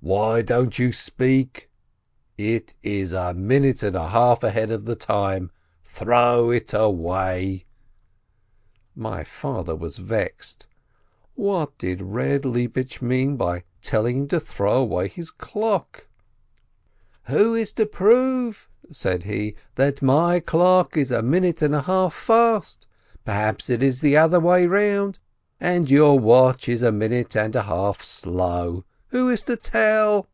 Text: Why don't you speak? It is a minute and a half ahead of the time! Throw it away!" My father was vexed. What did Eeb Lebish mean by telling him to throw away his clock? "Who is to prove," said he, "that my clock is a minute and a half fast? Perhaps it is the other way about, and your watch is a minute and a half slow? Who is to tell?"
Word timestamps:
Why 0.00 0.40
don't 0.42 0.78
you 0.78 0.92
speak? 0.92 1.68
It 2.38 2.72
is 2.84 3.12
a 3.12 3.34
minute 3.34 3.82
and 3.82 3.96
a 3.96 4.08
half 4.08 4.42
ahead 4.44 4.70
of 4.70 4.84
the 4.86 4.94
time! 4.94 5.50
Throw 5.84 6.50
it 6.50 6.72
away!" 6.72 7.66
My 8.96 9.22
father 9.24 9.74
was 9.76 9.96
vexed. 9.98 10.66
What 11.34 11.76
did 11.78 11.98
Eeb 11.98 12.42
Lebish 12.44 13.02
mean 13.02 13.36
by 13.36 13.64
telling 13.82 14.18
him 14.20 14.28
to 14.28 14.40
throw 14.40 14.76
away 14.76 15.08
his 15.08 15.30
clock? 15.32 16.06
"Who 17.24 17.54
is 17.56 17.72
to 17.72 17.84
prove," 17.84 18.68
said 18.92 19.24
he, 19.24 19.56
"that 19.74 20.00
my 20.00 20.38
clock 20.40 20.96
is 20.96 21.10
a 21.10 21.22
minute 21.22 21.60
and 21.60 21.74
a 21.74 21.82
half 21.82 22.14
fast? 22.14 22.86
Perhaps 23.26 23.68
it 23.68 23.82
is 23.82 24.00
the 24.00 24.16
other 24.16 24.38
way 24.40 24.64
about, 24.64 25.18
and 25.60 25.90
your 25.90 26.18
watch 26.20 26.66
is 26.68 26.82
a 26.84 26.92
minute 26.92 27.36
and 27.36 27.54
a 27.56 27.64
half 27.64 28.02
slow? 28.02 28.84
Who 29.10 29.30
is 29.30 29.42
to 29.44 29.56
tell?" 29.56 30.28